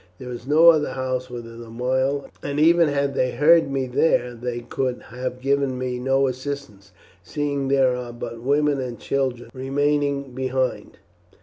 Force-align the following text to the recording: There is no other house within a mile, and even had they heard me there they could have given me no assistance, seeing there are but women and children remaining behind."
There 0.17 0.31
is 0.31 0.47
no 0.47 0.69
other 0.71 0.93
house 0.93 1.29
within 1.29 1.61
a 1.63 1.69
mile, 1.69 2.25
and 2.41 2.59
even 2.59 2.87
had 2.87 3.13
they 3.13 3.33
heard 3.33 3.69
me 3.69 3.85
there 3.85 4.33
they 4.33 4.61
could 4.61 4.99
have 5.09 5.41
given 5.41 5.77
me 5.77 5.99
no 5.99 6.25
assistance, 6.25 6.91
seeing 7.21 7.67
there 7.67 7.95
are 7.95 8.11
but 8.11 8.41
women 8.41 8.79
and 8.81 8.97
children 8.99 9.51
remaining 9.53 10.31
behind." 10.33 10.97